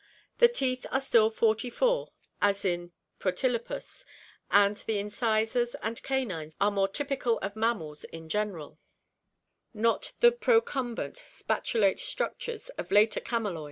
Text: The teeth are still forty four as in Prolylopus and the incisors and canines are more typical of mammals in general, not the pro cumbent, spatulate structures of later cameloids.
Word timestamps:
The 0.39 0.47
teeth 0.47 0.87
are 0.89 0.99
still 0.99 1.29
forty 1.29 1.69
four 1.69 2.09
as 2.41 2.65
in 2.65 2.91
Prolylopus 3.19 4.03
and 4.49 4.75
the 4.77 4.97
incisors 4.97 5.75
and 5.75 6.01
canines 6.01 6.55
are 6.59 6.71
more 6.71 6.87
typical 6.87 7.37
of 7.43 7.55
mammals 7.55 8.03
in 8.05 8.27
general, 8.27 8.79
not 9.75 10.13
the 10.19 10.31
pro 10.31 10.59
cumbent, 10.59 11.17
spatulate 11.17 11.99
structures 11.99 12.69
of 12.79 12.91
later 12.91 13.19
cameloids. 13.19 13.59